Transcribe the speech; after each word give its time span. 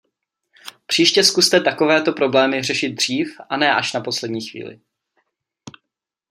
Příště 0.85 1.23
zkuste 1.23 1.61
takovéto 1.61 2.13
problémy 2.13 2.63
řešit 2.63 2.89
dřív 2.89 3.35
a 3.49 3.57
ne 3.57 3.75
až 3.75 3.93
na 3.93 4.01
poslední 4.01 4.41
chvíli. 4.41 4.81